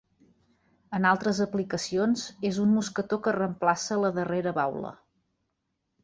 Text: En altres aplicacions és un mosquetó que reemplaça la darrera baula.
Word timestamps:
En 0.99 1.03
altres 1.09 1.41
aplicacions 1.43 2.23
és 2.49 2.57
un 2.63 2.73
mosquetó 2.77 3.19
que 3.27 3.33
reemplaça 3.35 3.99
la 4.05 4.11
darrera 4.19 4.55
baula. 4.61 4.95